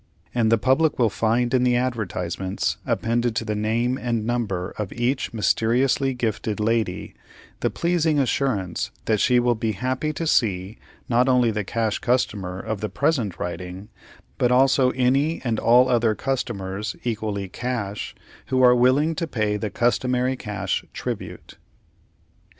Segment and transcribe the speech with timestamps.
[0.33, 4.91] And the public will find in the advertisements, appended to the name and number of
[4.93, 7.13] each mysteriously gifted lady,
[7.59, 12.59] the pleasing assurance that she will be happy to see, not only the Cash Customer
[12.59, 13.89] of the present writing,
[14.39, 18.15] but also any and all other customers, equally cash,
[18.47, 21.57] who are willing to pay the customary cash tribute.